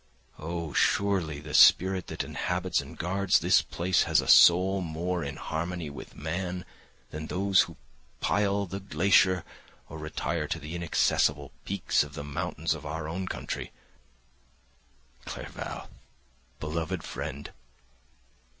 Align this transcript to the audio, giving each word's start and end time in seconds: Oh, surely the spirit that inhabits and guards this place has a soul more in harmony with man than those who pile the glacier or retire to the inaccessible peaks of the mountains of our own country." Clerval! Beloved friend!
Oh, 0.39 0.73
surely 0.73 1.41
the 1.41 1.53
spirit 1.53 2.07
that 2.07 2.23
inhabits 2.23 2.81
and 2.81 2.97
guards 2.97 3.37
this 3.37 3.61
place 3.61 4.01
has 4.09 4.19
a 4.19 4.27
soul 4.27 4.81
more 4.81 5.23
in 5.23 5.35
harmony 5.35 5.91
with 5.91 6.15
man 6.15 6.65
than 7.11 7.27
those 7.27 7.61
who 7.61 7.75
pile 8.19 8.65
the 8.65 8.79
glacier 8.79 9.45
or 9.89 9.99
retire 9.99 10.47
to 10.47 10.57
the 10.57 10.73
inaccessible 10.73 11.51
peaks 11.65 12.01
of 12.01 12.15
the 12.15 12.23
mountains 12.23 12.73
of 12.73 12.83
our 12.83 13.07
own 13.07 13.27
country." 13.27 13.71
Clerval! 15.25 15.87
Beloved 16.59 17.03
friend! 17.03 17.53